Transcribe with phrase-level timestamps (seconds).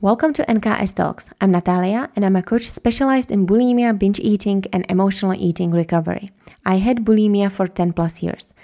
[0.00, 1.28] Welcome to NKS Talks.
[1.40, 6.30] I'm Natalia and I'm a coach specialized in bulimia, binge eating, and emotional eating recovery.
[6.64, 8.54] I had bulimia for 10 plus years.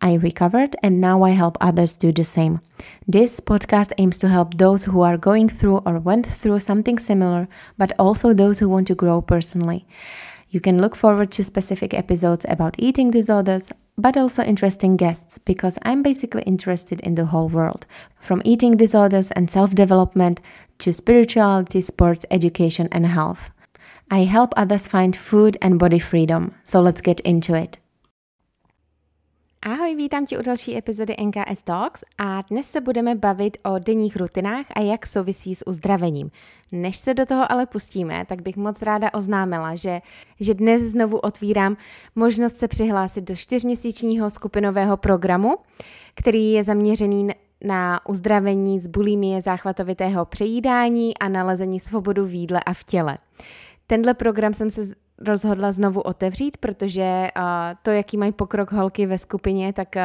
[0.00, 2.60] I recovered and now I help others do the same.
[3.08, 7.48] This podcast aims to help those who are going through or went through something similar,
[7.76, 9.88] but also those who want to grow personally.
[10.50, 15.78] You can look forward to specific episodes about eating disorders, but also interesting guests because
[15.82, 17.86] I'm basically interested in the whole world
[18.20, 20.40] from eating disorders and self development
[20.84, 23.50] to spirituality, sports, education, and health.
[24.10, 27.76] I help others find food and body freedom, so let's get into it.
[29.62, 34.16] Ahoj, vítám tě u další epizody NKS Talks a dnes se budeme bavit o denních
[34.16, 36.30] rutinách a jak souvisí s uzdravením.
[36.72, 40.00] Než se do toho ale pustíme, tak bych moc ráda oznámila, že,
[40.40, 41.76] že dnes znovu otvírám
[42.14, 45.56] možnost se přihlásit do čtyřměsíčního skupinového programu,
[46.14, 47.28] který je zaměřený
[47.64, 53.18] na uzdravení z bulimie záchvatovitého přejídání a nalezení svobodu v jídle a v těle.
[53.86, 54.82] Tenhle program jsem se
[55.18, 57.42] rozhodla znovu otevřít, protože uh,
[57.82, 60.02] to, jaký mají pokrok holky ve skupině, tak uh,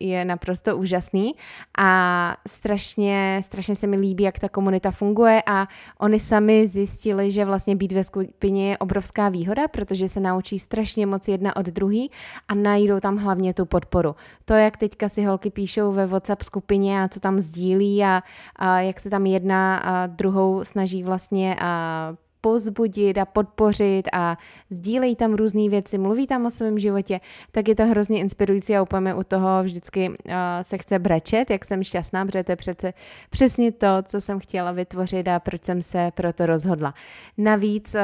[0.00, 1.34] je naprosto úžasný
[1.78, 7.44] a strašně, strašně se mi líbí, jak ta komunita funguje a oni sami zjistili, že
[7.44, 12.10] vlastně být ve skupině je obrovská výhoda, protože se naučí strašně moc jedna od druhý
[12.48, 14.16] a najdou tam hlavně tu podporu.
[14.44, 18.22] To, jak teďka si holky píšou ve WhatsApp skupině a co tam sdílí a,
[18.56, 24.36] a jak se tam jedna a druhou snaží vlastně a pozbudit a podpořit a
[24.70, 27.20] sdílejí tam různé věci, mluví tam o svém životě,
[27.50, 30.14] tak je to hrozně inspirující a úplně u toho vždycky uh,
[30.62, 32.92] se chce brečet, jak jsem šťastná, protože to je přece
[33.30, 36.94] přesně to, co jsem chtěla vytvořit a proč jsem se pro to rozhodla.
[37.38, 38.00] Navíc uh,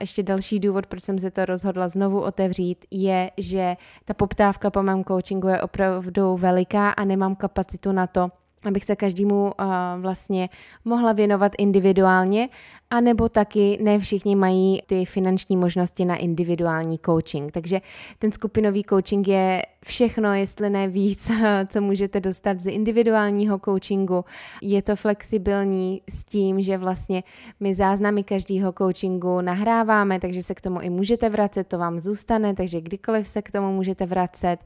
[0.00, 4.82] ještě další důvod, proč jsem se to rozhodla znovu otevřít, je, že ta poptávka po
[4.82, 8.30] mém coachingu je opravdu veliká a nemám kapacitu na to,
[8.64, 9.66] abych se každému uh,
[9.98, 10.48] vlastně
[10.84, 12.48] mohla věnovat individuálně,
[12.90, 17.52] anebo taky ne všichni mají ty finanční možnosti na individuální coaching.
[17.52, 17.80] Takže
[18.18, 21.30] ten skupinový coaching je všechno, jestli ne víc,
[21.66, 24.24] co můžete dostat z individuálního coachingu.
[24.62, 27.22] Je to flexibilní s tím, že vlastně
[27.60, 32.54] my záznamy každého coachingu nahráváme, takže se k tomu i můžete vracet, to vám zůstane,
[32.54, 34.56] takže kdykoliv se k tomu můžete vracet.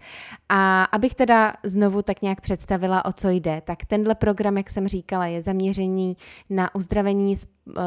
[0.49, 4.89] A abych teda znovu tak nějak představila, o co jde, tak tenhle program, jak jsem
[4.89, 6.17] říkala, je zaměřený
[6.51, 7.47] na uzdravení z,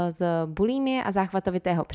[0.10, 1.86] z bulimie a záchvatovitého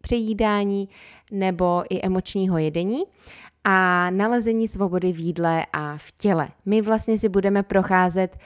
[0.00, 0.88] přejídání
[1.32, 3.04] nebo i emočního jedení
[3.64, 6.48] a nalezení svobody v jídle a v těle.
[6.66, 8.36] My vlastně si budeme procházet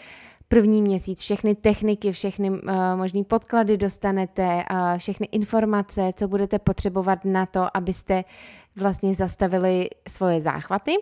[0.48, 2.58] první měsíc všechny techniky, všechny uh,
[2.96, 8.24] možné podklady dostanete, uh, všechny informace, co budete potřebovat na to, abyste
[8.76, 10.92] vlastně zastavili svoje záchvaty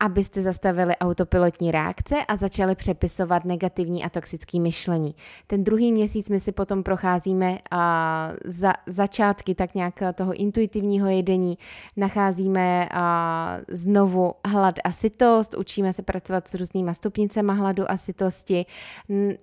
[0.00, 5.14] abyste zastavili autopilotní reakce a začali přepisovat negativní a toxické myšlení.
[5.46, 11.58] Ten druhý měsíc my si potom procházíme a za, začátky tak nějak toho intuitivního jedení,
[11.96, 18.66] nacházíme a znovu hlad a sytost, učíme se pracovat s různýma stupnicemi hladu a sytosti,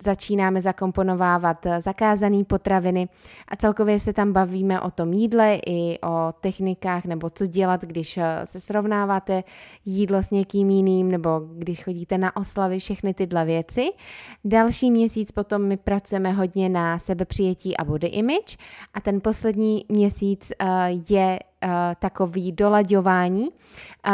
[0.03, 3.09] začínáme zakomponovávat zakázané potraviny
[3.47, 8.20] a celkově se tam bavíme o tom jídle i o technikách nebo co dělat, když
[8.44, 9.44] se srovnáváte
[9.85, 13.90] jídlo s někým jiným, nebo když chodíte na oslavy, všechny tyhle věci.
[14.46, 18.58] Další měsíc potom my pracujeme hodně na sebepřijetí a body image
[18.94, 20.68] a ten poslední měsíc uh,
[21.09, 21.40] je
[22.00, 24.12] takový dolaďování uh,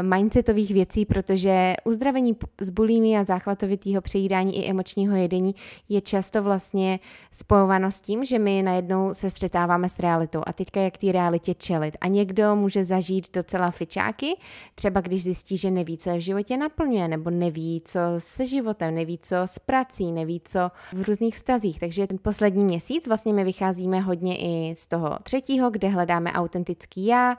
[0.00, 5.54] mindsetových věcí, protože uzdravení z bulími a záchvatovitého přejídání i emočního jedení
[5.88, 7.00] je často vlastně
[7.32, 11.54] spojováno s tím, že my najednou se střetáváme s realitou a teďka jak té realitě
[11.54, 11.96] čelit.
[12.00, 14.36] A někdo může zažít docela fičáky,
[14.74, 18.94] třeba když zjistí, že neví, co je v životě naplňuje, nebo neví, co se životem,
[18.94, 21.80] neví, co s prací, neví, co v různých vztazích.
[21.80, 26.91] Takže ten poslední měsíc vlastně my vycházíme hodně i z toho třetího, kde hledáme autentický
[26.92, 27.36] lidský já,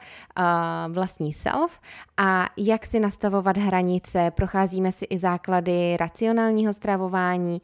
[0.89, 1.79] vlastní self
[2.17, 4.31] a jak si nastavovat hranice.
[4.31, 7.61] Procházíme si i základy racionálního stravování,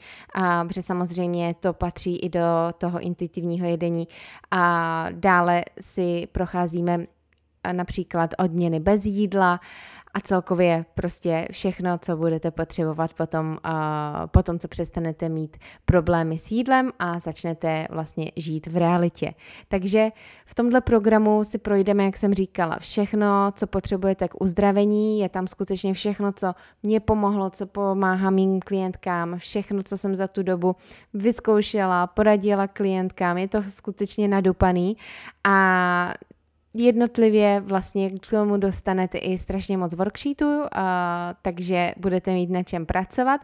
[0.68, 2.42] protože samozřejmě to patří i do
[2.78, 4.08] toho intuitivního jedení.
[4.52, 7.06] A dále si procházíme
[7.72, 9.60] například odměny bez jídla,
[10.14, 13.72] a celkově prostě všechno, co budete potřebovat potom, uh,
[14.26, 19.34] potom, co přestanete mít problémy s jídlem a začnete vlastně žít v realitě.
[19.68, 20.10] Takže
[20.46, 25.48] v tomhle programu si projdeme, jak jsem říkala, všechno, co potřebujete k uzdravení, je tam
[25.48, 26.54] skutečně všechno, co
[26.84, 30.76] mě pomohlo, co pomáhá mým klientkám, všechno, co jsem za tu dobu
[31.14, 34.98] vyzkoušela, poradila klientkám, je to skutečně nadupaný.
[35.44, 36.14] A
[36.74, 40.68] jednotlivě vlastně k tomu dostanete i strašně moc worksheetů, uh,
[41.42, 43.42] takže budete mít na čem pracovat.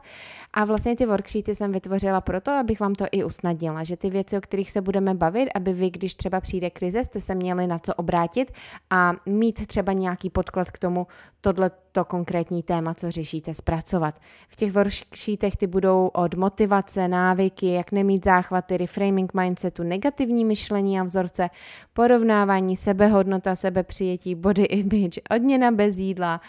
[0.53, 4.37] A vlastně ty worksheety jsem vytvořila proto, abych vám to i usnadnila, že ty věci,
[4.37, 7.79] o kterých se budeme bavit, aby vy, když třeba přijde krize, jste se měli na
[7.79, 8.51] co obrátit
[8.89, 11.07] a mít třeba nějaký podklad k tomu,
[11.41, 14.19] tohle to konkrétní téma, co řešíte, zpracovat.
[14.49, 20.99] V těch worksheetech ty budou od motivace, návyky, jak nemít záchvaty, reframing mindsetu, negativní myšlení
[20.99, 21.49] a vzorce,
[21.93, 26.41] porovnávání, sebehodnota, sebepřijetí, body image, odměna bez jídla,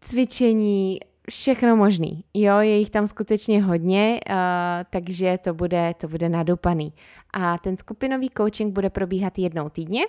[0.00, 0.98] cvičení,
[1.30, 2.24] všechno možný.
[2.34, 4.36] Jo, je jich tam skutečně hodně, uh,
[4.90, 6.92] takže to bude, to bude nadupaný.
[7.32, 10.02] A ten skupinový coaching bude probíhat jednou týdně,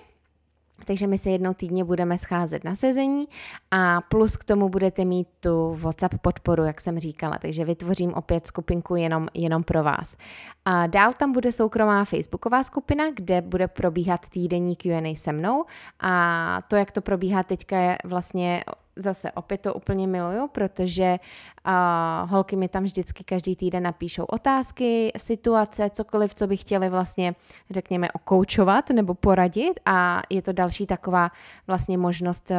[0.84, 3.28] takže my se jednou týdně budeme scházet na sezení
[3.70, 8.46] a plus k tomu budete mít tu WhatsApp podporu, jak jsem říkala, takže vytvořím opět
[8.46, 10.16] skupinku jenom, jenom pro vás.
[10.64, 15.64] A dál tam bude soukromá facebooková skupina, kde bude probíhat týdenní Q&A se mnou
[16.00, 18.64] a to, jak to probíhá teďka je vlastně
[18.98, 21.18] zase opět to úplně miluju, protože
[21.66, 27.34] uh, holky mi tam vždycky každý týden napíšou otázky, situace, cokoliv, co by chtěli vlastně,
[27.70, 31.30] řekněme, okoučovat nebo poradit a je to další taková
[31.66, 32.56] vlastně možnost, uh,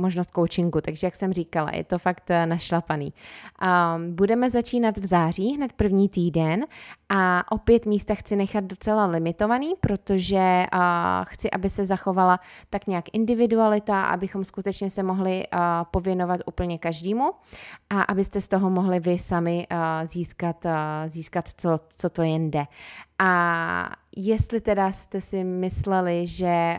[0.00, 0.80] možnost coachingu.
[0.80, 3.12] Takže jak jsem říkala, je to fakt uh, našlapaný.
[3.12, 6.64] Um, budeme začínat v září, hned první týden
[7.08, 10.80] a opět místa chci nechat docela limitovaný, protože uh,
[11.24, 12.40] chci, aby se zachovala
[12.70, 17.32] tak nějak individualita, abychom skutečně se mohli uh, pověnovat úplně každému
[17.90, 19.78] a abyste z toho mohli vy sami uh,
[20.08, 20.72] získat, uh,
[21.06, 22.64] získat co, co to jen jde.
[23.22, 26.76] A jestli teda jste si mysleli, že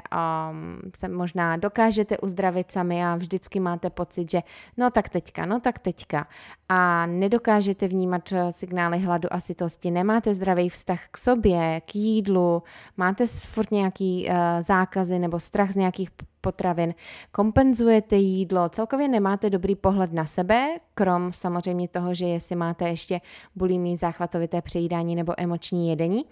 [0.49, 4.41] um, se možná dokážete uzdravit sami a vždycky máte pocit, že
[4.77, 6.27] no tak teďka, no tak teďka
[6.69, 12.63] a nedokážete vnímat uh, signály hladu a sytosti, nemáte zdravý vztah k sobě, k jídlu,
[12.97, 16.09] máte furt nějaký uh, zákazy nebo strach z nějakých
[16.41, 16.93] potravin,
[17.31, 23.21] kompenzujete jídlo, celkově nemáte dobrý pohled na sebe, krom samozřejmě toho, že jestli máte ještě
[23.55, 26.25] bulimí, záchvatovité přejídání nebo emoční jedení,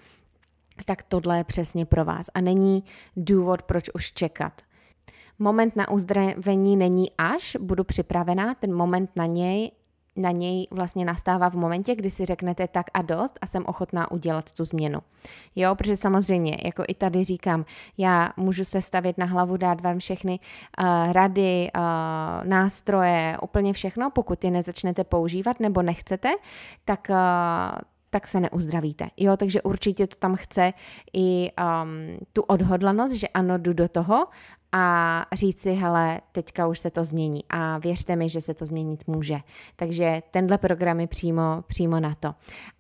[0.85, 2.25] tak tohle je přesně pro vás.
[2.33, 2.83] A není
[3.17, 4.61] důvod, proč už čekat.
[5.39, 9.71] Moment na uzdravení není až, budu připravená, ten moment na něj
[10.15, 14.11] na něj vlastně nastává v momentě, kdy si řeknete tak a dost a jsem ochotná
[14.11, 14.99] udělat tu změnu.
[15.55, 17.65] Jo, protože samozřejmě, jako i tady říkám,
[17.97, 20.39] já můžu se stavit na hlavu, dát vám všechny
[20.79, 21.81] uh, rady, uh,
[22.49, 26.29] nástroje, úplně všechno, pokud je nezačnete používat nebo nechcete,
[26.85, 27.15] tak uh,
[28.09, 29.07] tak se neuzdravíte.
[29.17, 30.73] Jo, takže určitě to tam chce
[31.13, 34.27] i um, tu odhodlanost, že ano, jdu do toho
[34.71, 38.65] a říct si, hele, teďka už se to změní a věřte mi, že se to
[38.65, 39.39] změnit může.
[39.75, 42.35] Takže tenhle program je přímo, přímo na to.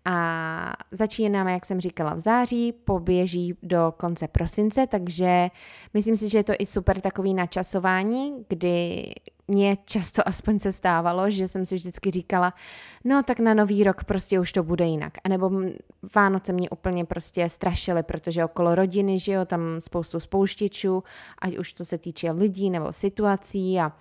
[0.05, 5.49] A začínáme, jak jsem říkala, v září, poběží do konce prosince, takže
[5.93, 9.05] myslím si, že je to i super takový načasování, kdy
[9.47, 12.53] mně často aspoň se stávalo, že jsem si vždycky říkala,
[13.03, 15.13] no tak na nový rok prostě už to bude jinak.
[15.23, 15.51] A nebo
[16.15, 21.03] Vánoce mě úplně prostě strašily, protože okolo rodiny, že jo, tam spoustu spouštěčů,
[21.41, 23.91] ať už co se týče lidí nebo situací a,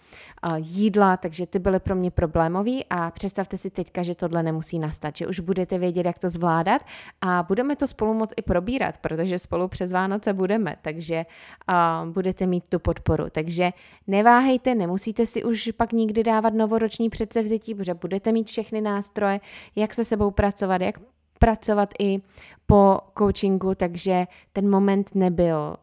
[0.42, 4.78] a jídla, takže ty byly pro mě problémový a představte si teďka, že tohle nemusí
[4.78, 6.82] nastat, že už budete vědět, jak to zvládat
[7.20, 11.26] a budeme to spolu moc i probírat, protože spolu přes Vánoce budeme, takže
[11.66, 13.24] a, budete mít tu podporu.
[13.32, 13.70] Takže
[14.06, 19.40] neváhejte, nemusíte si už pak nikdy dávat novoroční předsevzetí, protože budete mít všechny nástroje,
[19.76, 21.00] jak se sebou pracovat, jak
[21.38, 22.20] pracovat i
[22.66, 25.76] po coachingu, takže ten moment nebyl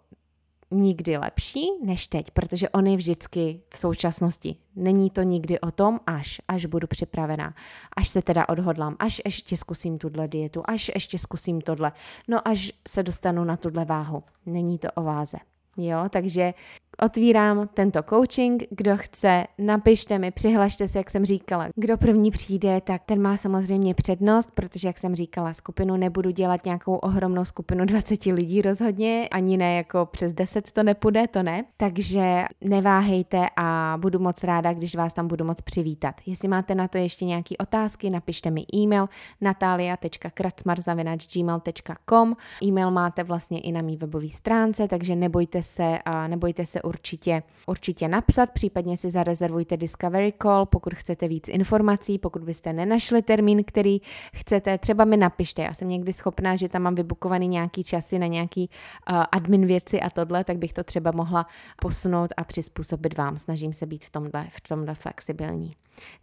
[0.72, 4.56] nikdy lepší než teď, protože on je vždycky v současnosti.
[4.76, 7.54] Není to nikdy o tom, až, až budu připravená,
[7.98, 11.92] až se teda odhodlám, až ještě zkusím tuhle dietu, až ještě zkusím tohle,
[12.28, 14.24] no až se dostanu na tuhle váhu.
[14.46, 15.38] Není to o váze.
[15.78, 16.54] Jo, takže
[17.02, 18.64] otvírám tento coaching.
[18.70, 21.68] Kdo chce, napište mi, přihlašte se, jak jsem říkala.
[21.76, 26.66] Kdo první přijde, tak ten má samozřejmě přednost, protože, jak jsem říkala, skupinu nebudu dělat
[26.66, 31.64] nějakou ohromnou skupinu 20 lidí rozhodně, ani ne jako přes 10 to nepůjde, to ne.
[31.78, 36.16] Takže neváhejte a budu moc ráda, když vás tam budu moc přivítat.
[36.26, 39.10] Jestli máte na to ještě nějaké otázky, napište mi e-mail
[39.42, 46.82] natalia.kracmar.gmail.com E-mail máte vlastně i na mý webové stránce, takže nebojte se, a nebojte se
[46.86, 53.22] určitě, určitě napsat, případně si zarezervujte Discovery Call, pokud chcete víc informací, pokud byste nenašli
[53.22, 54.00] termín, který
[54.36, 58.28] chcete, třeba mi napište, já jsem někdy schopná, že tam mám vybukovaný nějaký časy na
[58.28, 58.70] nějaký
[59.10, 61.48] uh, admin věci a tohle, tak bych to třeba mohla
[61.82, 63.38] posunout a přizpůsobit vám.
[63.38, 65.76] Snažím se být v tomhle, v tomhle flexibilní.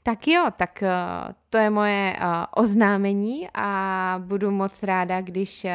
[0.03, 5.71] Tak jo, tak uh, to je moje uh, oznámení a budu moc ráda, když, uh,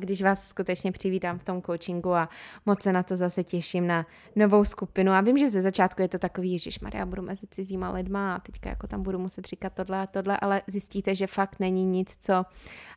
[0.00, 2.28] když vás skutečně přivítám v tom coachingu a
[2.66, 5.12] moc se na to zase těším na novou skupinu.
[5.12, 8.40] A vím, že ze začátku je to takový, že Maria, budu mezi cizíma lidma a
[8.40, 12.16] teďka jako tam budu muset říkat tohle a tohle, ale zjistíte, že fakt není nic,
[12.20, 12.44] co,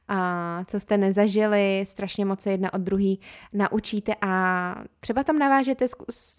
[0.07, 3.19] a, co jste nezažili, strašně moc se jedna od druhý
[3.53, 5.85] naučíte a třeba tam navážete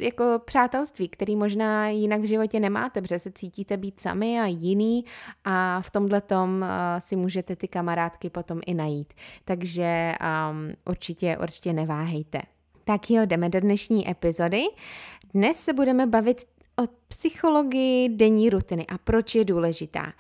[0.01, 5.05] jako přátelství, který možná jinak v životě nemáte, protože se cítíte být sami a jiný
[5.45, 6.65] a v tomhle tom
[6.99, 9.15] si můžete ty kamarádky potom i najít.
[9.45, 10.15] Takže
[10.51, 12.41] um, určitě, určitě neváhejte.
[12.85, 14.63] Tak jo, jdeme do dnešní epizody.
[15.35, 16.45] Dnes se budeme bavit
[16.79, 20.13] o psychologii denní rutiny a proč je důležitá.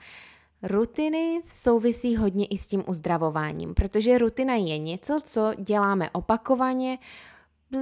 [0.63, 6.99] Rutiny souvisí hodně i s tím uzdravováním, protože rutina je něco, co děláme opakovaně,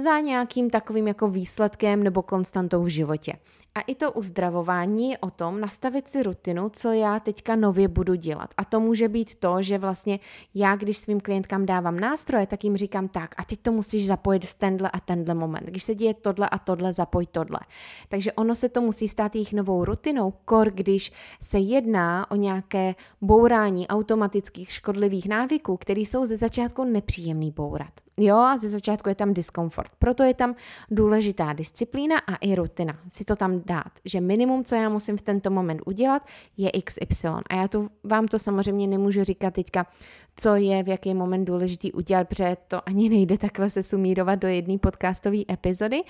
[0.03, 3.33] za nějakým takovým jako výsledkem nebo konstantou v životě.
[3.77, 8.15] A i to uzdravování je o tom nastavit si rutinu, co já teďka nově budu
[8.15, 8.53] dělat.
[8.57, 10.19] A to může být to, že vlastně
[10.55, 14.45] já, když svým klientkám dávám nástroje, tak jim říkám tak, a teď to musíš zapojit
[14.45, 15.63] v tenhle a tenhle moment.
[15.63, 17.59] Když se děje tohle a tohle, zapoj tohle.
[18.09, 22.95] Takže ono se to musí stát jejich novou rutinou, kor když se jedná o nějaké
[23.21, 27.91] bourání automatických škodlivých návyků, které jsou ze začátku nepříjemný bourat.
[28.19, 29.91] Jo, a ze začátku je tam diskomfort.
[29.99, 30.55] Proto je tam
[30.91, 32.99] důležitá disciplína a i rutina.
[33.07, 37.27] Si to tam dát, že minimum, co já musím v tento moment udělat, je XY.
[37.49, 39.85] A já to, vám to samozřejmě nemůžu říkat teďka,
[40.35, 44.47] co je v jaký moment důležitý udělat, protože to ani nejde takhle se sumírovat do
[44.47, 46.01] jedné podcastové epizody,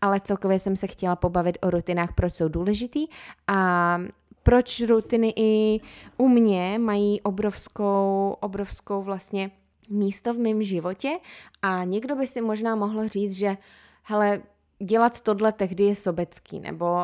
[0.00, 3.06] ale celkově jsem se chtěla pobavit o rutinách, proč jsou důležitý
[3.46, 3.98] a
[4.42, 5.80] proč rutiny i
[6.16, 9.50] u mě mají obrovskou, obrovskou vlastně
[9.88, 11.18] místo v mém životě
[11.62, 13.56] a někdo by si možná mohl říct, že
[14.02, 14.42] hele,
[14.78, 17.00] dělat tohle tehdy je sobecký, nebo uh,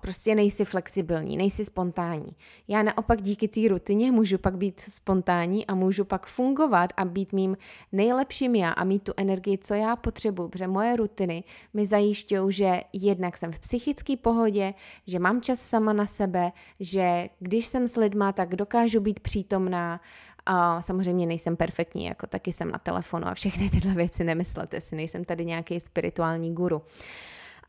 [0.00, 2.36] prostě nejsi flexibilní, nejsi spontánní.
[2.68, 7.32] Já naopak díky té rutině můžu pak být spontánní a můžu pak fungovat a být
[7.32, 7.56] mým
[7.92, 12.80] nejlepším já a mít tu energii, co já potřebuji, protože moje rutiny mi zajišťují, že
[12.92, 14.74] jednak jsem v psychické pohodě,
[15.06, 20.00] že mám čas sama na sebe, že když jsem s lidma, tak dokážu být přítomná,
[20.46, 24.96] a samozřejmě nejsem perfektní, jako taky jsem na telefonu a všechny tyhle věci nemyslete si,
[24.96, 26.82] nejsem tady nějaký spirituální guru.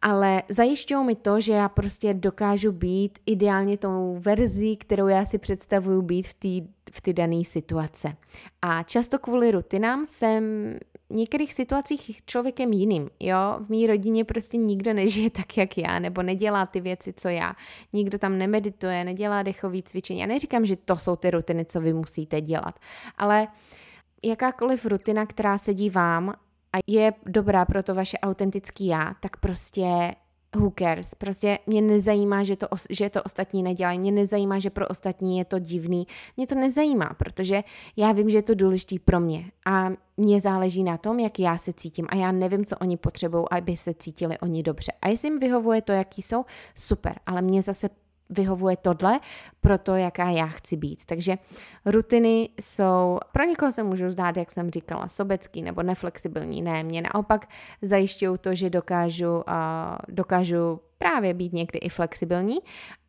[0.01, 5.37] Ale zajišťují mi to, že já prostě dokážu být ideálně tou verzí, kterou já si
[5.37, 8.15] představuju být v té v ty dané situace.
[8.61, 10.75] A často kvůli rutinám jsem
[11.11, 13.09] některých situacích člověkem jiným.
[13.19, 13.37] Jo?
[13.65, 17.53] V mý rodině prostě nikdo nežije tak, jak já, nebo nedělá ty věci, co já.
[17.93, 20.19] Nikdo tam nemedituje, nedělá dechové cvičení.
[20.19, 22.79] Já neříkám, že to jsou ty rutiny, co vy musíte dělat,
[23.17, 23.47] ale
[24.23, 26.29] jakákoliv rutina, která sedí vám
[26.73, 30.15] a je dobrá pro to vaše autentický já, tak prostě
[30.55, 34.87] who cares, prostě mě nezajímá, že to, že to ostatní nedělají, mě nezajímá, že pro
[34.87, 37.63] ostatní je to divný, mě to nezajímá, protože
[37.97, 39.51] já vím, že je to důležitý pro mě.
[39.65, 42.07] A mě záleží na tom, jak já se cítím.
[42.09, 44.91] A já nevím, co oni potřebují, aby se cítili oni dobře.
[45.01, 47.89] A jestli jim vyhovuje to, jaký jsou, super, ale mě zase
[48.31, 49.19] vyhovuje tohle
[49.61, 51.05] pro to, jaká já chci být.
[51.05, 51.37] Takže
[51.85, 56.61] rutiny jsou, pro někoho se můžou zdát, jak jsem říkala, sobecký nebo neflexibilní.
[56.61, 57.49] Ne, mě naopak
[57.81, 59.43] zajišťují to, že dokážu, uh,
[60.07, 62.57] dokážu právě být někdy i flexibilní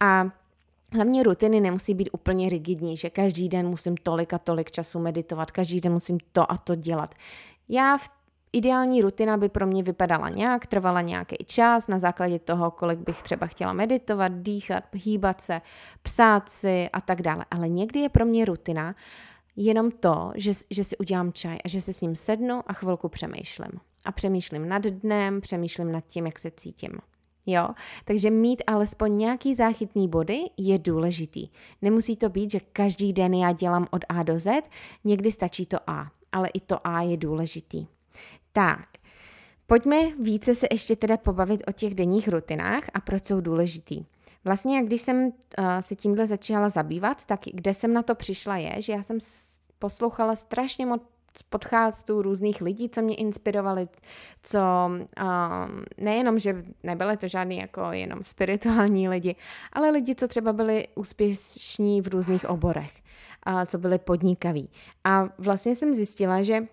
[0.01, 0.27] a
[0.95, 5.51] Hlavně rutiny nemusí být úplně rigidní, že každý den musím tolik a tolik času meditovat,
[5.51, 7.15] každý den musím to a to dělat.
[7.69, 8.09] Já v
[8.53, 13.23] Ideální rutina by pro mě vypadala nějak, trvala nějaký čas na základě toho, kolik bych
[13.23, 15.61] třeba chtěla meditovat, dýchat, hýbat se,
[16.03, 17.45] psát si a tak dále.
[17.51, 18.95] Ale někdy je pro mě rutina
[19.57, 23.09] jenom to, že, že si udělám čaj a že se s ním sednu a chvilku
[23.09, 23.73] přemýšlím.
[24.05, 26.93] A přemýšlím nad dnem, přemýšlím nad tím, jak se cítím.
[27.47, 27.69] Jo,
[28.05, 31.49] takže mít alespoň nějaký záchytný body je důležitý.
[31.83, 34.63] Nemusí to být, že každý den já dělám od A do Z,
[35.05, 37.87] někdy stačí to A, ale i to A je důležitý.
[38.53, 38.87] Tak,
[39.67, 44.05] pojďme více se ještě teda pobavit o těch denních rutinách a proč jsou důležitý.
[44.45, 45.33] Vlastně, když jsem uh,
[45.81, 49.19] se tímhle začala zabývat, tak kde jsem na to přišla je, že já jsem
[49.79, 51.03] poslouchala strašně moc
[51.39, 53.89] z podcastů různých lidí, co mě inspirovali,
[54.43, 59.37] co um, nejenom, že nebyly to žádný jako jenom spirituální lidi,
[59.73, 62.93] ale lidi, co třeba byli úspěšní v různých oborech,
[63.43, 64.71] a co byli podnikaví.
[65.05, 66.67] A vlastně jsem zjistila, že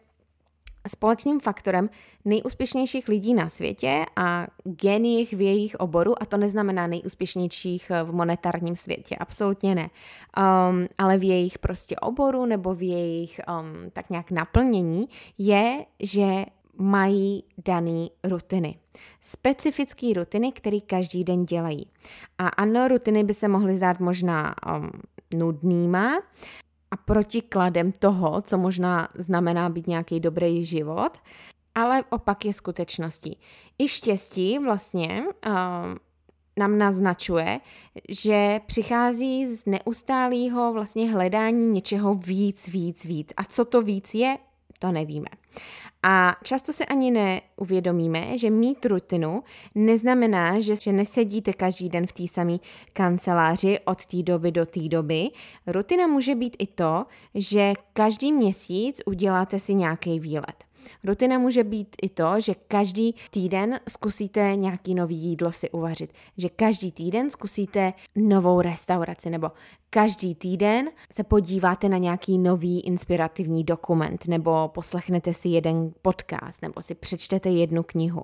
[0.88, 1.90] společným faktorem
[2.26, 8.76] nejúspěšnějších lidí na světě a geniích v jejich oboru, a to neznamená nejúspěšnějších v monetárním
[8.76, 14.32] světě, absolutně ne, um, ale v jejich prostě oboru nebo v jejich um, tak nějak
[14.32, 16.46] naplnění, je, že
[16.78, 18.80] mají dané rutiny.
[19.22, 21.86] Specifické rutiny, které každý den dělají.
[22.38, 24.90] A ano, rutiny by se mohly zdát možná um,
[25.34, 26.22] nudnýma,
[26.91, 31.17] a protikladem toho, co možná znamená být nějaký dobrý život,
[31.75, 33.39] ale opak je skutečností.
[33.79, 35.53] I štěstí vlastně uh,
[36.60, 37.60] nám naznačuje,
[38.10, 43.34] že přichází z neustálého vlastně hledání něčeho víc, víc, víc.
[43.38, 44.38] A co to víc je,
[44.80, 45.28] to nevíme.
[46.04, 49.44] A často se ani neuvědomíme, že mít rutinu
[49.76, 52.58] neznamená, že, že nesedíte každý den v té samé
[52.94, 55.30] kanceláři od té doby do té doby.
[55.68, 57.06] Rutina může být i to,
[57.36, 60.69] že každý měsíc uděláte si nějaký výlet.
[61.04, 66.50] Rutina může být i to, že každý týden zkusíte nějaký nový jídlo si uvařit, že
[66.50, 69.52] každý týden zkusíte novou restauraci nebo
[69.90, 76.82] každý týden se podíváte na nějaký nový inspirativní dokument nebo poslechnete si jeden podcast nebo
[76.82, 78.22] si přečtete jednu knihu.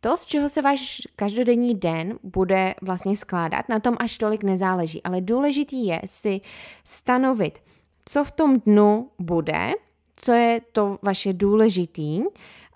[0.00, 5.02] To, z čeho se váš každodenní den bude vlastně skládat, na tom až tolik nezáleží,
[5.02, 6.40] ale důležitý je si
[6.84, 7.58] stanovit,
[8.04, 9.72] co v tom dnu bude
[10.24, 12.22] co je to vaše důležitý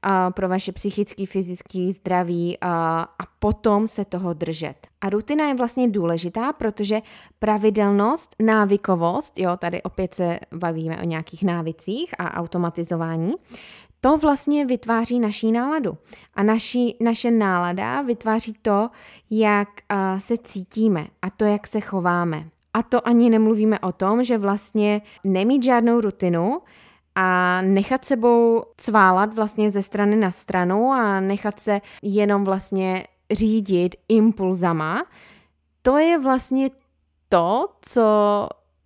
[0.02, 4.87] a pro vaše psychické, fyzické zdraví a, a potom se toho držet.
[5.00, 7.00] A rutina je vlastně důležitá, protože
[7.38, 13.33] pravidelnost, návykovost, jo, tady opět se bavíme o nějakých návicích a automatizování,
[14.00, 15.99] to vlastně vytváří naší náladu.
[16.35, 18.90] A naši, naše nálada vytváří to,
[19.31, 22.49] jak a, se cítíme a to, jak se chováme.
[22.75, 26.61] A to ani nemluvíme o tom, že vlastně nemít žádnou rutinu
[27.15, 33.97] a nechat sebou cválat vlastně ze strany na stranu a nechat se jenom vlastně řídit
[34.09, 35.07] impulzama,
[35.83, 36.71] to je vlastně
[37.29, 38.03] to, co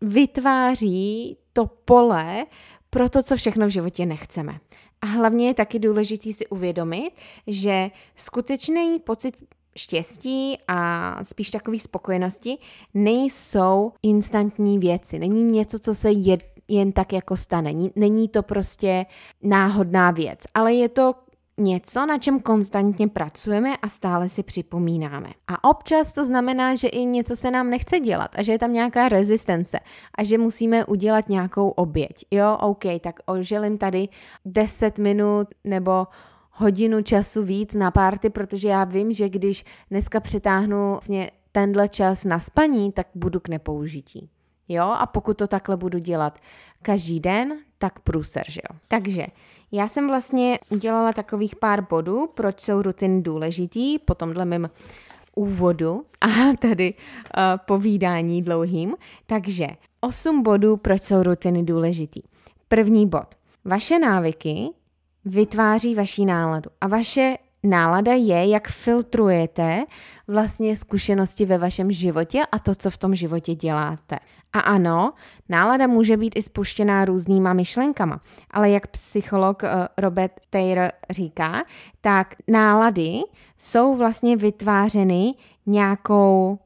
[0.01, 2.47] vytváří to pole
[2.91, 4.59] pro to, co všechno v životě nechceme.
[5.01, 7.11] A hlavně je taky důležité si uvědomit,
[7.47, 9.37] že skutečný pocit
[9.77, 12.59] štěstí a spíš takový spokojenosti
[12.95, 15.19] nejsou instantní věci.
[15.19, 17.73] Není něco, co se jed, jen tak jako stane.
[17.97, 19.07] Není to prostě
[19.43, 21.15] náhodná věc, ale je to
[21.59, 25.29] něco, na čem konstantně pracujeme a stále si připomínáme.
[25.49, 28.73] A občas to znamená, že i něco se nám nechce dělat a že je tam
[28.73, 29.79] nějaká rezistence
[30.19, 32.25] a že musíme udělat nějakou oběť.
[32.31, 34.09] Jo, OK, tak oželím tady
[34.45, 36.07] 10 minut nebo
[36.51, 42.25] hodinu času víc na párty, protože já vím, že když dneska přitáhnu vlastně tenhle čas
[42.25, 44.31] na spaní, tak budu k nepoužití.
[44.69, 46.39] Jo, a pokud to takhle budu dělat
[46.83, 48.79] každý den, tak průser, že jo.
[48.89, 49.27] Takže
[49.73, 54.71] já jsem vlastně udělala takových pár bodů, proč jsou rutiny důležitý po tomhle mém
[55.35, 56.27] úvodu a
[56.59, 58.95] tady uh, povídání dlouhým.
[59.27, 59.67] Takže
[60.01, 62.23] 8 bodů, proč jsou rutiny důležitý.
[62.69, 63.35] První bod.
[63.65, 64.69] Vaše návyky
[65.25, 69.85] vytváří vaší náladu a vaše nálada je, jak filtrujete
[70.29, 74.17] vlastně zkušenosti ve vašem životě a to, co v tom životě děláte.
[74.53, 75.13] A ano,
[75.49, 78.21] nálada může být i spuštěná různýma myšlenkama,
[78.51, 81.65] ale jak psycholog eh, Robert Taylor říká,
[82.01, 83.21] tak nálady
[83.59, 85.35] jsou vlastně vytvářeny
[85.67, 86.59] nějakou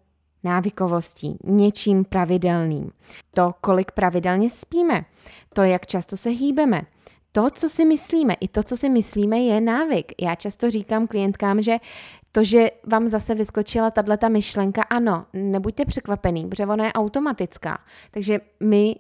[0.45, 2.91] návykovostí, něčím pravidelným.
[3.35, 5.05] To, kolik pravidelně spíme,
[5.53, 6.83] to, jak často se hýbeme,
[7.37, 10.13] to, co si myslíme, i to, co si myslíme, je návyk.
[10.21, 11.77] Já často říkám klientkám, že
[12.33, 17.79] to, že vám zase vyskočila tato myšlenka, ano, nebuďte překvapený, protože ona je automatická.
[18.11, 18.97] Takže my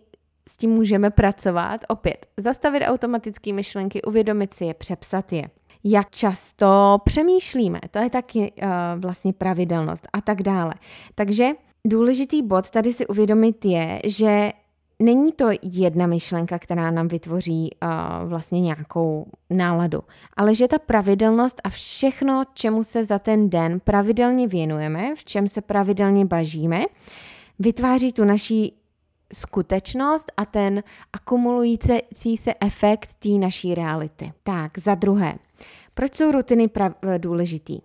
[0.48, 1.80] s tím můžeme pracovat.
[1.88, 5.44] Opět, zastavit automatické myšlenky, uvědomit si je, přepsat je.
[5.84, 10.74] Jak často přemýšlíme, to je taky uh, vlastně pravidelnost a tak dále.
[11.14, 11.50] Takže
[11.86, 14.52] důležitý bod tady si uvědomit je, že
[14.98, 20.02] není to jedna myšlenka, která nám vytvoří uh, vlastně nějakou náladu,
[20.36, 25.48] ale že ta pravidelnost a všechno, čemu se za ten den pravidelně věnujeme, v čem
[25.48, 26.84] se pravidelně bažíme,
[27.58, 28.72] vytváří tu naší
[29.32, 30.82] skutečnost a ten
[31.12, 34.32] akumulující se efekt té naší reality.
[34.42, 35.34] Tak, za druhé,
[35.94, 37.78] proč jsou rutiny prav- důležitý?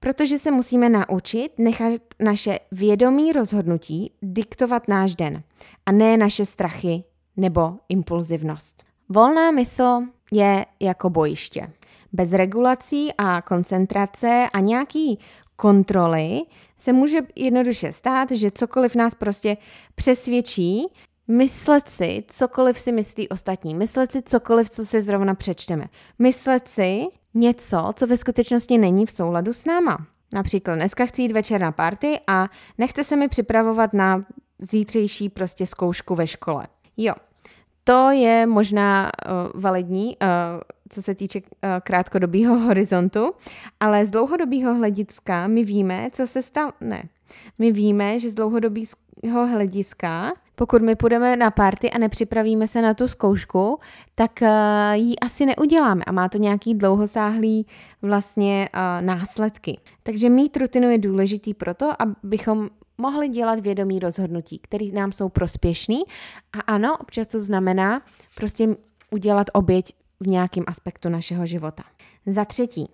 [0.00, 5.42] Protože se musíme naučit nechat naše vědomí rozhodnutí diktovat náš den
[5.86, 7.04] a ne naše strachy
[7.36, 8.84] nebo impulzivnost.
[9.08, 10.00] Volná mysl
[10.32, 11.70] je jako bojiště.
[12.12, 15.18] Bez regulací a koncentrace a nějaký
[15.56, 16.42] kontroly
[16.78, 19.56] se může jednoduše stát, že cokoliv nás prostě
[19.94, 20.86] přesvědčí,
[21.28, 25.84] myslet si cokoliv si myslí ostatní, myslet si cokoliv, co si zrovna přečteme,
[26.18, 30.06] myslet si, něco, co ve skutečnosti není v souladu s náma.
[30.34, 34.24] Například dneska chci jít večer na party a nechce se mi připravovat na
[34.58, 36.66] zítřejší prostě zkoušku ve škole.
[36.96, 37.14] Jo,
[37.84, 39.10] to je možná
[39.54, 40.28] uh, validní, uh,
[40.88, 41.46] co se týče uh,
[41.82, 43.32] krátkodobého horizontu,
[43.80, 47.02] ale z dlouhodobého hlediska my víme, co se stane.
[47.58, 52.94] My víme, že z dlouhodobého hlediska Pokud my půjdeme na party a nepřipravíme se na
[52.94, 53.78] tu zkoušku,
[54.14, 54.48] tak uh,
[54.92, 57.66] ji asi neuděláme a má to nějaký dlouhosáhlý
[58.02, 59.78] vlastně uh, následky.
[60.02, 66.02] Takže mít rutinu je důležitý proto, abychom mohli dělat vědomí rozhodnutí, které nám jsou prospěšný
[66.52, 68.02] a ano, občas to znamená
[68.34, 68.68] prostě
[69.10, 71.82] udělat oběť v nějakém aspektu našeho života.
[72.26, 72.88] Za třetí,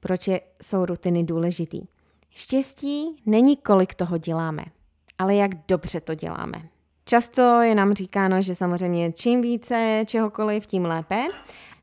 [0.00, 1.80] proč je, jsou rutiny důležitý?
[2.30, 4.64] Štěstí není kolik toho děláme,
[5.18, 6.73] ale jak dobře to děláme.
[7.06, 11.26] Často je nám říkáno, že samozřejmě čím více čehokoliv, tím lépe,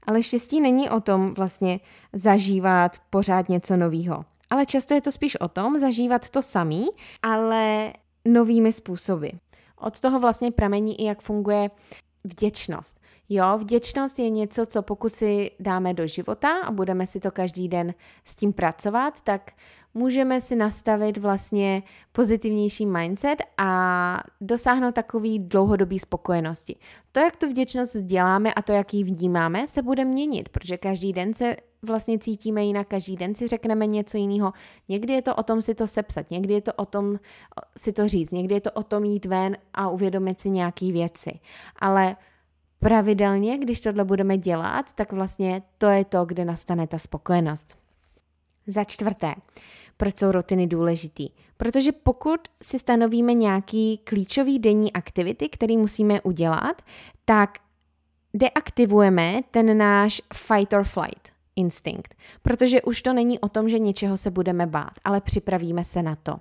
[0.07, 1.79] ale štěstí není o tom vlastně
[2.13, 4.25] zažívat pořád něco nového.
[4.49, 6.87] Ale často je to spíš o tom zažívat to samý,
[7.23, 7.93] ale
[8.25, 9.27] novými způsoby.
[9.79, 11.69] Od toho vlastně pramení i jak funguje
[12.23, 12.99] vděčnost.
[13.29, 17.67] Jo, vděčnost je něco, co pokud si dáme do života a budeme si to každý
[17.67, 17.93] den
[18.25, 19.51] s tím pracovat, tak
[19.93, 26.75] můžeme si nastavit vlastně pozitivnější mindset a dosáhnout takový dlouhodobý spokojenosti.
[27.11, 31.13] To, jak tu vděčnost děláme a to, jak ji vnímáme, se bude měnit, protože každý
[31.13, 34.53] den se vlastně cítíme jinak, každý den si řekneme něco jiného.
[34.89, 37.19] Někdy je to o tom si to sepsat, někdy je to o tom
[37.77, 41.39] si to říct, někdy je to o tom jít ven a uvědomit si nějaké věci.
[41.79, 42.15] Ale
[42.79, 47.75] pravidelně, když tohle budeme dělat, tak vlastně to je to, kde nastane ta spokojenost.
[48.67, 49.33] Za čtvrté,
[50.01, 51.29] proč jsou rutiny důležitý?
[51.57, 56.81] Protože pokud si stanovíme nějaký klíčový denní aktivity, který musíme udělat,
[57.25, 57.57] tak
[58.33, 64.17] deaktivujeme ten náš fight or flight instinkt, protože už to není o tom, že něčeho
[64.17, 66.35] se budeme bát, ale připravíme se na to.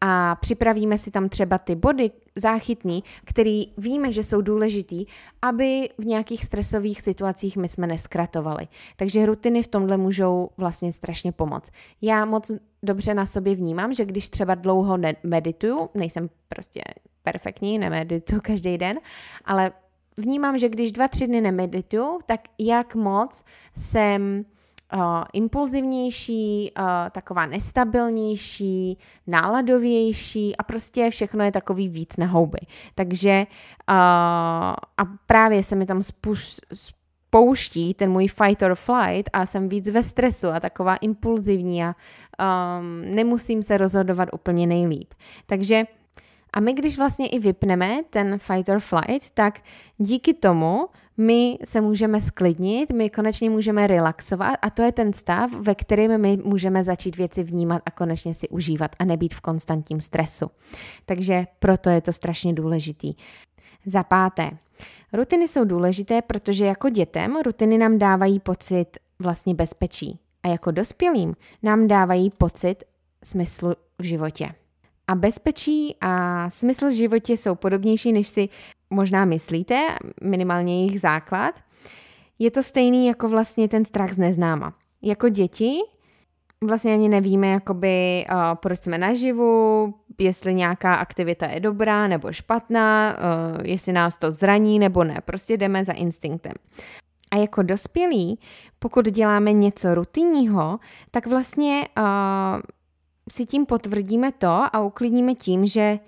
[0.00, 5.06] A připravíme si tam třeba ty body záchytný, který víme, že jsou důležitý,
[5.42, 8.68] aby v nějakých stresových situacích my jsme neskratovali.
[8.96, 11.70] Takže rutiny v tomhle můžou vlastně strašně pomoct.
[12.02, 16.82] Já moc dobře na sobě vnímám, že když třeba dlouho medituju, nejsem prostě
[17.22, 18.98] perfektní, nemedituju každý den,
[19.44, 19.72] ale
[20.18, 23.44] vnímám, že když dva, tři dny nemedituju, tak jak moc
[23.76, 24.44] jsem
[24.94, 25.00] uh,
[25.32, 32.60] impulzivnější, uh, taková nestabilnější, náladovější a prostě všechno je takový víc na houby.
[32.94, 33.94] Takže uh,
[34.96, 36.56] a právě se mi tam spuš,
[37.30, 41.94] pouští ten můj fight or flight a jsem víc ve stresu a taková impulzivní a
[42.40, 45.14] um, nemusím se rozhodovat úplně nejlíp.
[45.46, 45.84] Takže
[46.52, 49.60] a my, když vlastně i vypneme ten fight or flight, tak
[49.98, 55.50] díky tomu my se můžeme sklidnit, my konečně můžeme relaxovat a to je ten stav,
[55.52, 60.00] ve kterém my můžeme začít věci vnímat a konečně si užívat a nebýt v konstantním
[60.00, 60.50] stresu.
[61.06, 63.14] Takže proto je to strašně důležitý.
[63.86, 64.50] Za páté,
[65.12, 68.86] rutiny jsou důležité, protože jako dětem rutiny nám dávají pocit
[69.18, 72.84] vlastně bezpečí a jako dospělým nám dávají pocit
[73.24, 74.48] smyslu v životě.
[75.06, 78.48] A bezpečí a smysl v životě jsou podobnější, než si
[78.90, 81.54] možná myslíte, minimálně jejich základ.
[82.38, 84.74] Je to stejný jako vlastně ten strach z neznáma.
[85.02, 85.78] Jako děti
[86.64, 93.16] vlastně ani nevíme, jakoby, uh, proč jsme naživu, jestli nějaká aktivita je dobrá nebo špatná,
[93.16, 95.16] uh, jestli nás to zraní nebo ne.
[95.24, 96.52] Prostě jdeme za instinktem.
[97.30, 98.38] A jako dospělí,
[98.78, 100.78] pokud děláme něco rutinního,
[101.10, 102.04] tak vlastně uh,
[103.30, 105.98] si tím potvrdíme to a uklidníme tím, že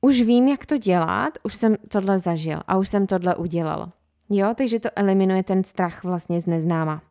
[0.00, 3.92] už vím, jak to dělat, už jsem tohle zažil a už jsem tohle udělal.
[4.30, 7.02] Jo, takže to eliminuje ten strach vlastně z neznáma.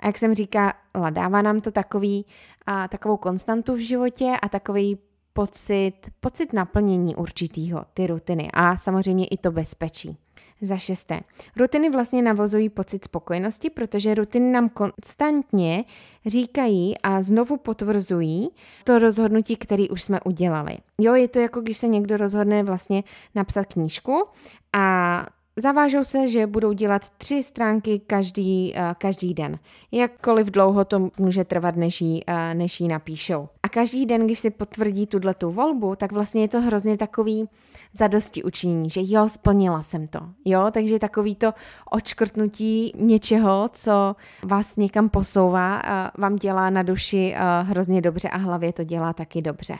[0.00, 0.72] A jak jsem říkala,
[1.10, 2.26] dává nám to takový,
[2.66, 4.98] a, takovou konstantu v životě a takový
[5.38, 10.16] pocit, pocit naplnění určitýho, ty rutiny a samozřejmě i to bezpečí.
[10.60, 11.20] Za šesté,
[11.56, 15.84] rutiny vlastně navozují pocit spokojenosti, protože rutiny nám konstantně
[16.26, 18.48] říkají a znovu potvrzují
[18.84, 20.78] to rozhodnutí, které už jsme udělali.
[21.00, 24.24] Jo, je to jako když se někdo rozhodne vlastně napsat knížku
[24.72, 25.26] a
[25.60, 29.58] Zavážou se, že budou dělat tři stránky každý, uh, každý den.
[29.92, 33.48] Jakkoliv dlouho to může trvat, než jí, uh, než jí napíšou.
[33.62, 37.48] A každý den, když si potvrdí tuhle tu volbu, tak vlastně je to hrozně takový
[37.92, 40.20] zadosti učinění, že jo, splnila jsem to.
[40.44, 41.54] Jo, takže takový to
[41.90, 48.72] odškrtnutí něčeho, co vás někam posouvá, uh, vám dělá na duši hrozně dobře a hlavě
[48.72, 49.74] to dělá taky dobře.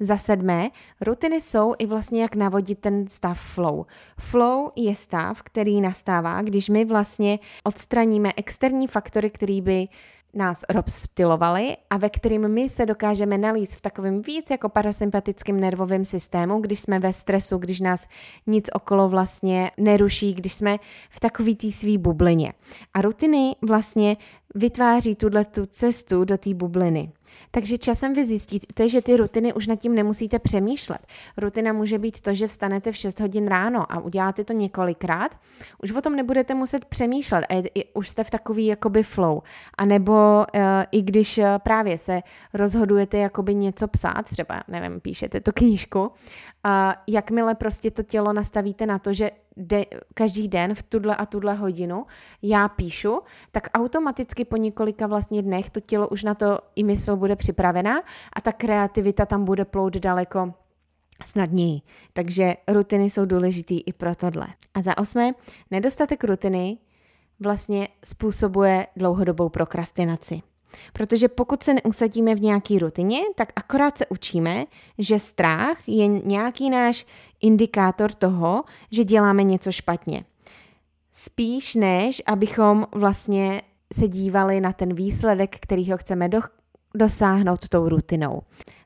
[0.00, 3.86] Za sedmé, rutiny jsou i vlastně jak navodit ten stav flow.
[4.18, 9.88] Flow je stav, který nastává, když my vlastně odstraníme externí faktory, který by
[10.34, 16.04] nás rozptilovali a ve kterým my se dokážeme nalíst v takovém víc jako parasympatickém nervovém
[16.04, 18.06] systému, když jsme ve stresu, když nás
[18.46, 20.76] nic okolo vlastně neruší, když jsme
[21.10, 22.52] v takový té svý bublině.
[22.94, 24.16] A rutiny vlastně
[24.54, 27.12] vytváří tuhle tu cestu do té bubliny.
[27.50, 31.06] Takže časem vy zjistíte, že ty rutiny už nad tím nemusíte přemýšlet.
[31.36, 35.34] Rutina může být to, že vstanete v 6 hodin ráno a uděláte to několikrát.
[35.82, 39.42] Už o tom nebudete muset přemýšlet a je, už jste v takový jakoby flow.
[39.78, 42.20] A nebo uh, i když uh, právě se
[42.54, 46.10] rozhodujete jakoby něco psát, třeba, nevím, píšete tu knížku,
[46.64, 51.26] a jakmile prostě to tělo nastavíte na to, že de, každý den v tuhle a
[51.26, 52.06] tuhle hodinu
[52.42, 53.20] já píšu,
[53.52, 58.02] tak automaticky po několika vlastně dnech to tělo už na to i mysl bude připravená
[58.32, 60.54] a ta kreativita tam bude plout daleko
[61.24, 61.80] snadněji.
[62.12, 64.46] Takže rutiny jsou důležitý i pro tohle.
[64.74, 65.32] A za osmé,
[65.70, 66.78] nedostatek rutiny
[67.40, 70.42] vlastně způsobuje dlouhodobou prokrastinaci.
[70.92, 74.64] Protože pokud se neusadíme v nějaký rutině, tak akorát se učíme,
[74.98, 77.06] že strach je nějaký náš
[77.40, 80.24] indikátor toho, že děláme něco špatně.
[81.12, 86.40] Spíš než abychom vlastně se dívali na ten výsledek, který ho chceme do,
[86.94, 88.42] dosáhnout tou rutinou.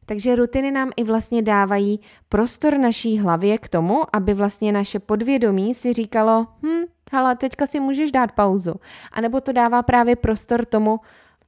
[0.06, 5.74] Takže rutiny nám i vlastně dávají prostor naší hlavě k tomu, aby vlastně naše podvědomí
[5.74, 8.74] si říkalo, hm, hele, teďka si můžeš dát pauzu.
[9.12, 11.00] A nebo to dává právě prostor tomu,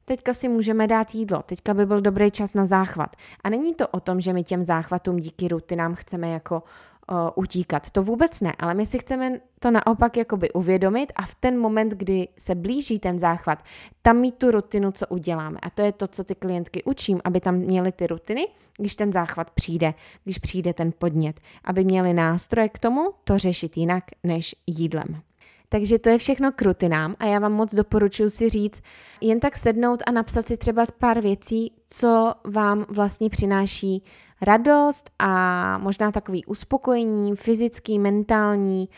[0.05, 3.17] teďka si můžeme dát jídlo, teďka by byl dobrý čas na záchvat.
[3.45, 6.63] A není to o tom, že my těm záchvatům díky rutinám chceme jako
[7.11, 7.91] uh, utíkat.
[7.91, 11.93] To vůbec ne, ale my si chceme to naopak jakoby uvědomit a v ten moment,
[11.93, 13.65] kdy se blíží ten záchvat,
[14.03, 15.59] tam mít tu rutinu, co uděláme.
[15.63, 19.13] A to je to, co ty klientky učím, aby tam měly ty rutiny, když ten
[19.13, 24.55] záchvat přijde, když přijde ten podnět, aby měli nástroje k tomu to řešit jinak než
[24.67, 25.23] jídlem.
[25.69, 28.83] Takže to je všechno k rutinám a já vám moc doporučuji si říct,
[29.21, 34.03] jen tak sednout a napsat si třeba pár věcí, co vám vlastně přináší
[34.43, 38.89] radost a možná takový uspokojení, fyzický, mentální,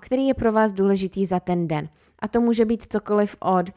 [0.00, 1.88] který je pro vás důležitý za ten den.
[2.18, 3.70] A to může být cokoliv od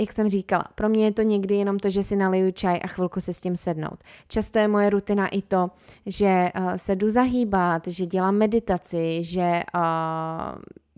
[0.00, 2.86] jak jsem říkala, pro mě je to někdy jenom to, že si naliju čaj a
[2.86, 4.04] chvilku se s tím sednout.
[4.28, 5.70] Často je moje rutina i to,
[6.06, 9.62] že se jdu zahýbat, že dělám meditaci, že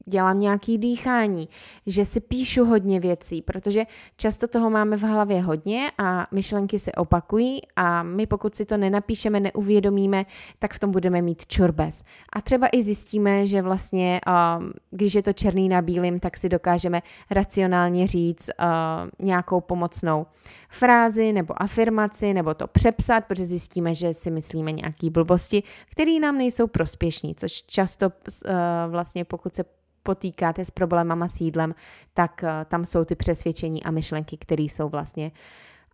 [0.06, 1.48] dělám nějaký dýchání,
[1.86, 3.84] že si píšu hodně věcí, protože
[4.16, 8.76] často toho máme v hlavě hodně a myšlenky se opakují a my pokud si to
[8.76, 10.26] nenapíšeme, neuvědomíme,
[10.58, 12.02] tak v tom budeme mít čurbes.
[12.32, 16.48] A třeba i zjistíme, že vlastně, uh, když je to černý na bílým, tak si
[16.48, 20.26] dokážeme racionálně říct uh, nějakou pomocnou
[20.68, 26.38] frázi nebo afirmaci, nebo to přepsat, protože zjistíme, že si myslíme nějaký blbosti, které nám
[26.38, 28.52] nejsou prospěšní, což často uh,
[28.88, 29.64] vlastně pokud se
[30.02, 31.74] potýkáte s problémama s jídlem,
[32.14, 35.32] tak uh, tam jsou ty přesvědčení a myšlenky, které jsou vlastně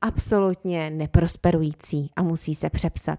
[0.01, 3.18] absolutně neprosperující a musí se přepsat.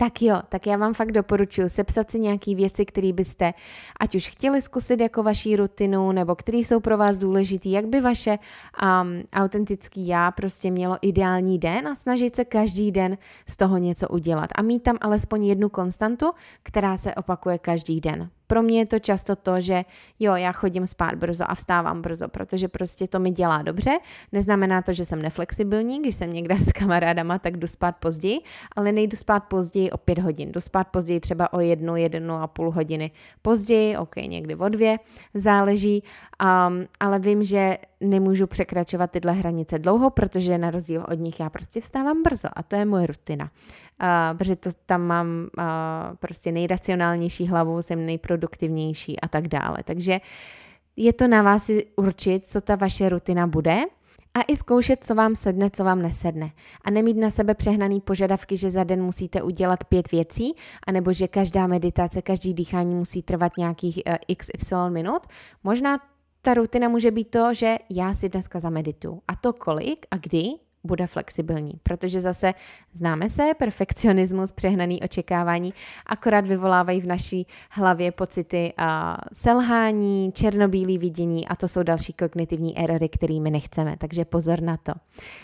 [0.00, 3.54] Tak jo, tak já vám fakt doporučuji sepsat si nějaké věci, které byste
[4.00, 8.00] ať už chtěli zkusit jako vaší rutinu, nebo které jsou pro vás důležité, jak by
[8.00, 8.38] vaše
[8.82, 14.08] um, autentický já prostě mělo ideální den a snažit se každý den z toho něco
[14.08, 14.50] udělat.
[14.54, 16.26] A mít tam alespoň jednu konstantu,
[16.62, 18.30] která se opakuje každý den.
[18.48, 19.84] Pro mě je to často to, že
[20.18, 23.98] jo, já chodím spát brzo a vstávám brzo, protože prostě to mi dělá dobře.
[24.32, 28.38] Neznamená to, že jsem neflexibilní, když jsem někde s kamarádama, tak jdu spát později,
[28.76, 30.52] ale nejdu spát později o pět hodin.
[30.52, 33.10] Jdu spát později třeba o jednu, jednu a půl hodiny
[33.42, 34.98] později, ok, někdy o dvě,
[35.34, 36.02] záleží,
[36.42, 41.50] um, ale vím, že nemůžu překračovat tyhle hranice dlouho, protože na rozdíl od nich já
[41.50, 43.50] prostě vstávám brzo a to je moje rutina.
[44.02, 45.26] Uh, protože to tam mám
[45.58, 45.64] uh,
[46.16, 49.78] prostě nejracionálnější hlavu, jsem nejproduktivnější a tak dále.
[49.84, 50.20] Takže
[50.96, 53.80] je to na vás určit, co ta vaše rutina bude
[54.34, 56.50] a i zkoušet, co vám sedne, co vám nesedne.
[56.84, 60.54] A nemít na sebe přehnaný požadavky, že za den musíte udělat pět věcí,
[60.86, 65.22] anebo že každá meditace, každý dýchání musí trvat nějakých uh, xy minut.
[65.64, 65.98] Možná
[66.42, 69.22] ta rutina může být to, že já si dneska zamedituju.
[69.28, 70.44] A to kolik a kdy
[70.84, 72.54] bude flexibilní, protože zase
[72.92, 75.74] známe se, perfekcionismus, přehnaný očekávání,
[76.06, 78.84] akorát vyvolávají v naší hlavě pocity uh,
[79.32, 84.92] selhání, černobílý vidění a to jsou další kognitivní erory, kterými nechceme, takže pozor na to.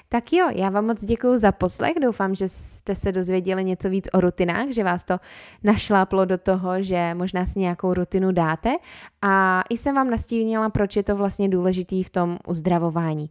[0.09, 4.09] Tak jo, já vám moc děkuji za poslech, doufám, že jste se dozvěděli něco víc
[4.13, 5.19] o rutinách, že vás to
[5.63, 8.77] našláplo do toho, že možná si nějakou rutinu dáte
[9.23, 13.31] a i jsem vám nastínila, proč je to vlastně důležitý v tom uzdravování.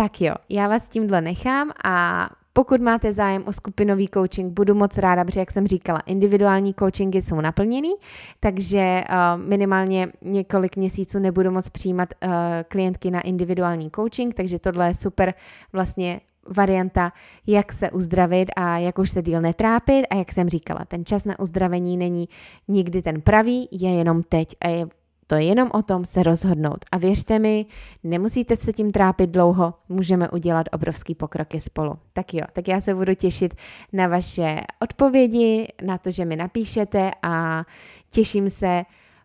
[0.00, 4.98] Tak jo, já vás tímhle nechám a pokud máte zájem o skupinový coaching, budu moc
[4.98, 7.92] ráda, protože jak jsem říkala, individuální coachingy jsou naplněný,
[8.40, 12.32] takže uh, minimálně několik měsíců nebudu moc přijímat uh,
[12.68, 15.34] klientky na individuální coaching, takže tohle je super
[15.72, 16.20] vlastně
[16.56, 17.12] varianta,
[17.46, 20.06] jak se uzdravit a jak už se díl netrápit.
[20.10, 22.28] A jak jsem říkala, ten čas na uzdravení není
[22.68, 24.86] nikdy ten pravý, je jenom teď a je
[25.30, 26.84] To je jenom o tom se rozhodnout.
[26.92, 27.66] A věřte mi,
[28.04, 31.94] nemusíte se tím trápit dlouho, můžeme udělat obrovský pokroky spolu.
[32.12, 33.54] Tak jo, tak já se budu těšit
[33.92, 37.64] na vaše odpovědi, na to, že mi napíšete a
[38.10, 38.82] těším se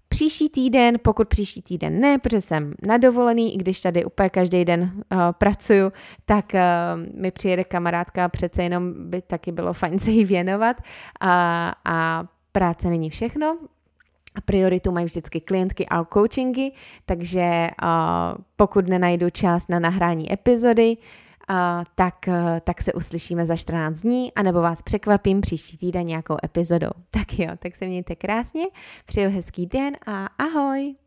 [0.07, 4.65] Příští týden, pokud příští týden ne, protože jsem na dovolený, i když tady úplně každý
[4.65, 5.91] den uh, pracuju,
[6.25, 10.81] tak uh, mi přijede kamarádka, přece jenom by taky bylo fajn se jí věnovat
[11.19, 13.57] a, a práce není všechno,
[14.41, 16.71] prioritu mají vždycky klientky a coachingy,
[17.05, 17.89] takže uh,
[18.55, 20.97] pokud nenajdu čas na nahrání epizody,
[21.49, 21.55] uh,
[21.95, 26.91] tak, uh, tak se uslyšíme za 14 dní, anebo vás překvapím příští týden nějakou epizodou.
[27.11, 28.65] Tak jo, tak se mějte krásně,
[29.05, 31.04] přeju hezký den a ahoj!